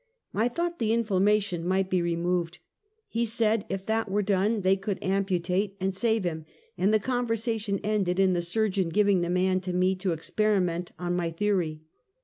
I 0.33 0.47
thought 0.47 0.79
the 0.79 0.93
inflammation 0.93 1.63
might 1.63 1.87
be 1.87 2.01
removed. 2.01 2.57
lie 3.13 3.23
said 3.25 3.65
if 3.69 3.85
that 3.85 4.09
were 4.09 4.23
done 4.23 4.61
they 4.61 4.75
could 4.75 4.97
amputate 5.03 5.77
and 5.79 5.93
save 5.93 6.23
him, 6.23 6.47
and 6.75 6.91
the 6.91 6.99
conversation 6.99 7.79
ended 7.83 8.19
in 8.19 8.33
the 8.33 8.41
surgeon 8.41 8.89
giv 8.89 9.07
ing 9.09 9.21
the 9.21 9.29
man 9.29 9.61
to 9.61 9.73
me 9.73 9.93
to 9.97 10.11
experiment 10.11 10.91
on 10.97 11.15
my 11.15 11.29
theory. 11.29 11.81